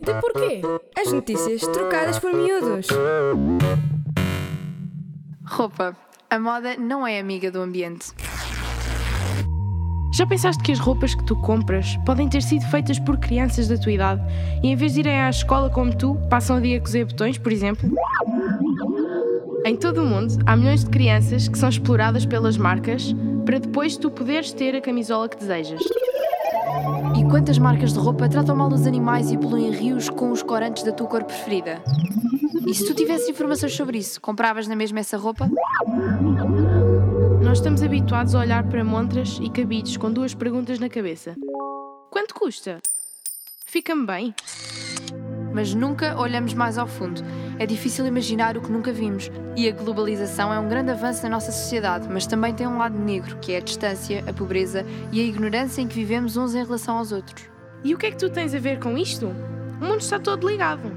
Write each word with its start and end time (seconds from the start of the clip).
de 0.00 0.20
porquê? 0.20 0.62
As 0.98 1.12
notícias 1.12 1.60
trocadas 1.62 2.18
por 2.18 2.32
miúdos. 2.32 2.86
Roupa. 5.44 5.96
A 6.30 6.38
moda 6.38 6.76
não 6.76 7.06
é 7.06 7.20
amiga 7.20 7.50
do 7.50 7.60
ambiente. 7.60 8.12
Já 10.12 10.26
pensaste 10.26 10.62
que 10.62 10.70
as 10.70 10.78
roupas 10.78 11.14
que 11.14 11.24
tu 11.24 11.34
compras 11.36 11.96
podem 12.06 12.28
ter 12.28 12.40
sido 12.40 12.64
feitas 12.66 12.98
por 13.00 13.18
crianças 13.18 13.66
da 13.66 13.76
tua 13.76 13.92
idade 13.92 14.22
e 14.62 14.68
em 14.68 14.76
vez 14.76 14.94
de 14.94 15.00
irem 15.00 15.20
à 15.20 15.28
escola 15.28 15.68
como 15.68 15.96
tu, 15.96 16.16
passam 16.30 16.58
o 16.58 16.60
dia 16.60 16.78
a 16.78 16.80
cozer 16.80 17.04
botões, 17.04 17.36
por 17.36 17.50
exemplo? 17.50 17.90
Em 19.64 19.76
todo 19.76 20.02
o 20.02 20.06
mundo, 20.06 20.38
há 20.46 20.56
milhões 20.56 20.84
de 20.84 20.90
crianças 20.90 21.48
que 21.48 21.58
são 21.58 21.68
exploradas 21.68 22.24
pelas 22.24 22.56
marcas 22.56 23.12
para 23.44 23.58
depois 23.58 23.96
tu 23.96 24.10
poderes 24.10 24.52
ter 24.52 24.76
a 24.76 24.80
camisola 24.80 25.28
que 25.28 25.36
desejas. 25.36 25.80
E 27.16 27.24
quantas 27.30 27.58
marcas 27.58 27.92
de 27.92 27.98
roupa 27.98 28.28
tratam 28.28 28.56
mal 28.56 28.72
os 28.72 28.86
animais 28.86 29.30
e 29.30 29.38
poluem 29.38 29.70
rios 29.70 30.08
com 30.08 30.30
os 30.30 30.42
corantes 30.42 30.82
da 30.82 30.92
tua 30.92 31.06
cor 31.06 31.24
preferida? 31.24 31.82
E 32.66 32.74
se 32.74 32.86
tu 32.86 32.94
tivesses 32.94 33.28
informações 33.28 33.74
sobre 33.74 33.98
isso, 33.98 34.20
compravas 34.20 34.66
na 34.66 34.74
mesma 34.74 35.00
essa 35.00 35.16
roupa? 35.16 35.48
Nós 37.42 37.58
estamos 37.58 37.82
habituados 37.82 38.34
a 38.34 38.40
olhar 38.40 38.64
para 38.64 38.82
montras 38.82 39.38
e 39.40 39.50
cabides 39.50 39.96
com 39.96 40.10
duas 40.10 40.34
perguntas 40.34 40.78
na 40.78 40.88
cabeça: 40.88 41.36
Quanto 42.10 42.34
custa? 42.34 42.80
Fica-me 43.66 44.06
bem? 44.06 44.34
Mas 45.54 45.72
nunca 45.72 46.20
olhamos 46.20 46.52
mais 46.52 46.76
ao 46.76 46.88
fundo. 46.88 47.22
É 47.60 47.64
difícil 47.64 48.04
imaginar 48.04 48.56
o 48.56 48.60
que 48.60 48.72
nunca 48.72 48.92
vimos. 48.92 49.30
E 49.56 49.68
a 49.68 49.72
globalização 49.72 50.52
é 50.52 50.58
um 50.58 50.68
grande 50.68 50.90
avanço 50.90 51.22
na 51.22 51.30
nossa 51.30 51.52
sociedade, 51.52 52.08
mas 52.10 52.26
também 52.26 52.52
tem 52.52 52.66
um 52.66 52.76
lado 52.76 52.98
negro, 52.98 53.38
que 53.40 53.52
é 53.52 53.58
a 53.58 53.60
distância, 53.60 54.24
a 54.26 54.32
pobreza 54.32 54.84
e 55.12 55.20
a 55.20 55.24
ignorância 55.24 55.80
em 55.80 55.86
que 55.86 55.94
vivemos 55.94 56.36
uns 56.36 56.56
em 56.56 56.64
relação 56.64 56.98
aos 56.98 57.12
outros. 57.12 57.48
E 57.84 57.94
o 57.94 57.98
que 57.98 58.06
é 58.06 58.10
que 58.10 58.16
tu 58.16 58.28
tens 58.28 58.52
a 58.52 58.58
ver 58.58 58.80
com 58.80 58.98
isto? 58.98 59.26
O 59.80 59.84
mundo 59.84 60.00
está 60.00 60.18
todo 60.18 60.48
ligado. 60.48 60.90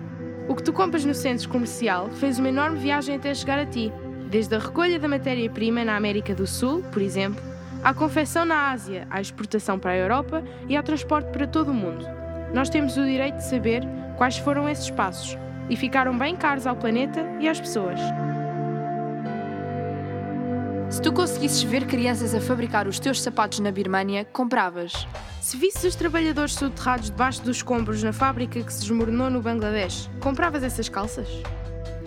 O 0.50 0.56
que 0.56 0.64
tu 0.64 0.74
compras 0.74 1.06
no 1.06 1.14
centro 1.14 1.48
comercial 1.50 2.10
fez 2.10 2.40
uma 2.40 2.50
enorme 2.50 2.80
viagem 2.80 3.16
até 3.16 3.34
chegar 3.36 3.60
a 3.60 3.66
ti. 3.66 3.94
Desde 4.32 4.56
a 4.56 4.60
recolha 4.60 4.98
da 4.98 5.08
matéria-prima 5.08 5.86
na 5.86 5.96
América 5.96 6.34
do 6.34 6.48
Sul, 6.48 6.82
por 6.92 7.02
exemplo, 7.02 7.42
à 7.84 7.94
confecção 7.94 8.44
na 8.44 8.72
Ásia, 8.72 9.06
à 9.10 9.22
exportação 9.22 9.78
para 9.78 9.92
a 9.92 9.98
Europa 9.98 10.44
e 10.68 10.76
ao 10.76 10.84
transporte 10.84 11.32
para 11.32 11.46
todo 11.46 11.70
o 11.70 11.74
mundo. 11.74 12.06
Nós 12.54 12.70
temos 12.70 12.98
o 12.98 13.04
direito 13.04 13.38
de 13.38 13.46
saber 13.46 13.84
quais 14.18 14.38
foram 14.38 14.68
esses 14.68 14.90
passos 14.90 15.38
e 15.70 15.76
ficaram 15.76 16.18
bem 16.18 16.36
caros 16.36 16.66
ao 16.66 16.76
planeta 16.76 17.26
e 17.40 17.48
às 17.48 17.60
pessoas. 17.60 18.00
Se 20.90 21.02
tu 21.02 21.12
conseguisses 21.12 21.62
ver 21.62 21.86
crianças 21.86 22.34
a 22.34 22.40
fabricar 22.40 22.88
os 22.88 22.98
teus 22.98 23.22
sapatos 23.22 23.60
na 23.60 23.72
Birmânia, 23.72 24.26
compravas. 24.26 25.08
Se 25.42 25.58
visses 25.58 25.84
os 25.84 25.96
trabalhadores 25.96 26.54
soterrados 26.54 27.10
debaixo 27.10 27.42
dos 27.42 27.58
escombros 27.58 28.02
na 28.02 28.14
fábrica 28.14 28.62
que 28.62 28.74
se 28.74 28.80
desmoronou 28.80 29.30
no 29.30 29.42
Bangladesh, 29.42 30.10
compravas 30.22 30.64
essas 30.64 30.88
calças? 30.88 31.28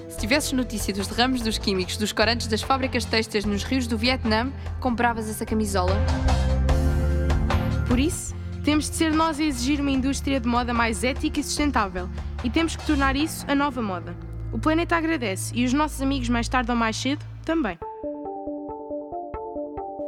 Se 0.09 0.19
tivesses 0.19 0.53
notícia 0.53 0.95
dos 0.95 1.07
derrames 1.07 1.43
dos 1.43 1.59
químicos 1.59 1.97
dos 1.99 2.13
corantes 2.13 2.47
das 2.47 2.63
fábricas 2.63 3.05
têxteis 3.05 3.45
nos 3.45 3.63
rios 3.63 3.87
do 3.87 3.99
Vietnã, 3.99 4.51
compravas 4.81 5.29
essa 5.29 5.45
camisola? 5.45 5.95
Por 7.87 7.99
isso, 7.99 8.35
temos 8.65 8.91
de 8.91 8.97
ser 8.97 9.13
nós 9.13 9.41
a 9.41 9.45
exigir 9.45 9.81
uma 9.81 9.91
indústria 9.91 10.39
de 10.39 10.47
moda 10.47 10.75
mais 10.75 11.03
ética 11.03 11.41
e 11.41 11.43
sustentável 11.45 12.09
e 12.45 12.51
temos 12.51 12.77
que 12.77 12.87
tornar 12.87 13.17
isso 13.17 13.45
a 13.49 13.55
nova 13.55 13.81
moda. 13.81 14.17
O 14.53 14.59
planeta 14.59 14.97
agradece 14.97 15.53
e 15.55 15.65
os 15.65 15.73
nossos 15.73 16.03
amigos 16.03 16.29
mais 16.29 16.49
tarde 16.49 16.71
ou 16.71 16.77
mais 16.77 16.97
cedo 16.97 17.25
também. 17.45 17.79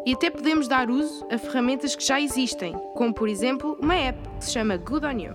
E 0.05 0.15
até 0.15 0.31
podemos 0.31 0.67
dar 0.67 0.91
uso 0.91 1.25
a 1.31 1.39
ferramentas 1.39 1.95
que 1.95 2.05
já 2.05 2.21
existem, 2.21 2.75
como 2.95 3.15
por 3.15 3.29
exemplo 3.29 3.79
uma 3.81 3.95
app 3.95 4.19
que 4.39 4.45
se 4.45 4.53
chama 4.53 4.77
Good 4.77 5.07
On 5.07 5.19
You. 5.19 5.33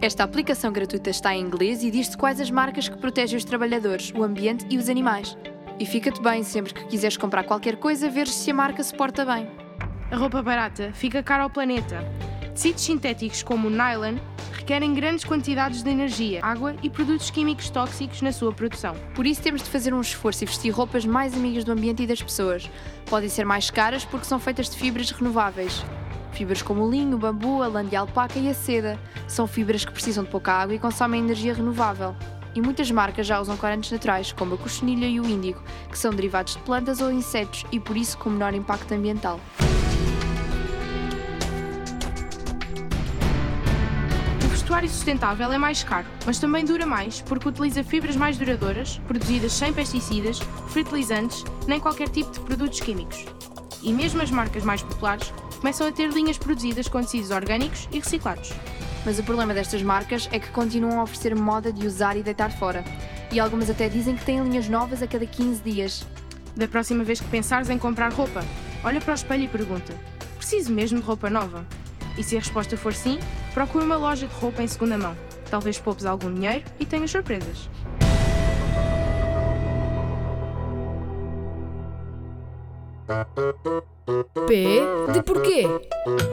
Esta 0.00 0.24
aplicação 0.24 0.72
gratuita 0.72 1.10
está 1.10 1.34
em 1.34 1.42
inglês 1.44 1.82
e 1.82 1.90
diz-te 1.90 2.16
quais 2.16 2.40
as 2.40 2.50
marcas 2.50 2.88
que 2.88 2.98
protegem 2.98 3.36
os 3.36 3.44
trabalhadores, 3.44 4.12
o 4.14 4.22
ambiente 4.22 4.66
e 4.70 4.78
os 4.78 4.88
animais. 4.88 5.36
E 5.78 5.86
fica-te 5.86 6.22
bem 6.22 6.42
sempre 6.44 6.74
que 6.74 6.86
quiseres 6.86 7.16
comprar 7.16 7.44
qualquer 7.44 7.76
coisa, 7.76 8.08
veres 8.08 8.34
se 8.34 8.50
a 8.50 8.54
marca 8.54 8.82
se 8.82 8.94
porta 8.94 9.24
bem. 9.24 9.61
A 10.12 10.16
roupa 10.16 10.42
barata 10.42 10.92
fica 10.92 11.22
cara 11.22 11.42
ao 11.42 11.48
planeta. 11.48 12.04
Tecidos 12.54 12.82
sintéticos 12.82 13.42
como 13.42 13.68
o 13.68 13.70
nylon 13.70 14.18
requerem 14.52 14.92
grandes 14.92 15.24
quantidades 15.24 15.82
de 15.82 15.88
energia, 15.88 16.40
água 16.44 16.76
e 16.82 16.90
produtos 16.90 17.30
químicos 17.30 17.70
tóxicos 17.70 18.20
na 18.20 18.30
sua 18.30 18.52
produção. 18.52 18.94
Por 19.14 19.26
isso 19.26 19.40
temos 19.40 19.62
de 19.62 19.70
fazer 19.70 19.94
um 19.94 20.02
esforço 20.02 20.44
e 20.44 20.46
vestir 20.46 20.68
roupas 20.68 21.06
mais 21.06 21.32
amigas 21.32 21.64
do 21.64 21.72
ambiente 21.72 22.02
e 22.02 22.06
das 22.06 22.20
pessoas. 22.20 22.70
Podem 23.06 23.30
ser 23.30 23.46
mais 23.46 23.70
caras 23.70 24.04
porque 24.04 24.26
são 24.26 24.38
feitas 24.38 24.68
de 24.68 24.76
fibras 24.76 25.10
renováveis. 25.10 25.82
Fibras 26.32 26.60
como 26.60 26.84
o 26.84 26.90
linho, 26.90 27.16
o 27.16 27.18
bambu, 27.18 27.62
a 27.62 27.66
lã 27.66 27.82
de 27.82 27.96
alpaca 27.96 28.38
e 28.38 28.50
a 28.50 28.54
seda. 28.54 28.98
São 29.26 29.46
fibras 29.46 29.82
que 29.82 29.92
precisam 29.92 30.24
de 30.24 30.30
pouca 30.30 30.52
água 30.52 30.74
e 30.74 30.78
consomem 30.78 31.22
energia 31.22 31.54
renovável. 31.54 32.14
E 32.54 32.60
muitas 32.60 32.90
marcas 32.90 33.26
já 33.26 33.40
usam 33.40 33.56
corantes 33.56 33.90
naturais, 33.90 34.30
como 34.30 34.56
a 34.56 34.58
cochonilha 34.58 35.06
e 35.06 35.18
o 35.18 35.24
índigo, 35.24 35.62
que 35.90 35.98
são 35.98 36.12
derivados 36.12 36.52
de 36.52 36.58
plantas 36.64 37.00
ou 37.00 37.10
insetos 37.10 37.64
e 37.72 37.80
por 37.80 37.96
isso 37.96 38.18
com 38.18 38.28
menor 38.28 38.52
impacto 38.52 38.92
ambiental. 38.92 39.40
O 44.72 44.74
vestuário 44.74 44.88
sustentável 44.88 45.52
é 45.52 45.58
mais 45.58 45.84
caro, 45.84 46.06
mas 46.24 46.38
também 46.38 46.64
dura 46.64 46.86
mais 46.86 47.20
porque 47.20 47.46
utiliza 47.46 47.84
fibras 47.84 48.16
mais 48.16 48.38
duradouras, 48.38 48.96
produzidas 49.06 49.52
sem 49.52 49.70
pesticidas, 49.70 50.40
fertilizantes, 50.70 51.44
nem 51.68 51.78
qualquer 51.78 52.08
tipo 52.08 52.32
de 52.32 52.40
produtos 52.40 52.80
químicos. 52.80 53.26
E 53.82 53.92
mesmo 53.92 54.22
as 54.22 54.30
marcas 54.30 54.64
mais 54.64 54.80
populares 54.80 55.30
começam 55.60 55.86
a 55.86 55.92
ter 55.92 56.08
linhas 56.08 56.38
produzidas 56.38 56.88
com 56.88 57.02
tecidos 57.02 57.30
orgânicos 57.30 57.86
e 57.92 57.98
reciclados. 57.98 58.50
Mas 59.04 59.18
o 59.18 59.22
problema 59.22 59.52
destas 59.52 59.82
marcas 59.82 60.26
é 60.32 60.38
que 60.38 60.48
continuam 60.48 61.00
a 61.00 61.02
oferecer 61.02 61.36
moda 61.36 61.70
de 61.70 61.86
usar 61.86 62.16
e 62.16 62.22
deitar 62.22 62.50
fora. 62.50 62.82
E 63.30 63.38
algumas 63.38 63.68
até 63.68 63.90
dizem 63.90 64.16
que 64.16 64.24
têm 64.24 64.42
linhas 64.42 64.70
novas 64.70 65.02
a 65.02 65.06
cada 65.06 65.26
15 65.26 65.62
dias. 65.62 66.06
Da 66.56 66.66
próxima 66.66 67.04
vez 67.04 67.20
que 67.20 67.28
pensares 67.28 67.68
em 67.68 67.76
comprar 67.76 68.10
roupa, 68.10 68.42
olha 68.82 69.02
para 69.02 69.12
o 69.12 69.14
espelho 69.14 69.44
e 69.44 69.48
pergunta: 69.48 69.92
preciso 70.38 70.72
mesmo 70.72 70.98
de 70.98 71.04
roupa 71.04 71.28
nova? 71.28 71.66
E 72.16 72.22
se 72.22 72.36
a 72.36 72.40
resposta 72.40 72.76
for 72.76 72.92
sim, 72.92 73.18
procure 73.54 73.84
uma 73.84 73.96
loja 73.96 74.26
de 74.26 74.34
roupa 74.34 74.62
em 74.62 74.68
segunda 74.68 74.98
mão. 74.98 75.16
Talvez 75.50 75.78
poupes 75.78 76.06
algum 76.06 76.32
dinheiro 76.32 76.64
e 76.78 76.86
tenhas 76.86 77.10
surpresas. 77.10 77.68
P 84.46 84.80
de 85.12 85.22
porquê? 85.22 85.66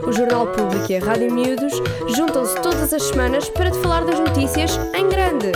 O 0.06 0.12
Jornal 0.12 0.46
Público 0.48 0.90
e 0.90 0.96
a 0.96 1.00
Rádio 1.04 1.32
Miúdos 1.32 1.74
juntam-se 2.16 2.60
todas 2.60 2.92
as 2.92 3.02
semanas 3.02 3.48
para 3.50 3.70
te 3.70 3.78
falar 3.78 4.04
das 4.04 4.18
notícias 4.18 4.78
em 4.94 5.08
grande. 5.08 5.52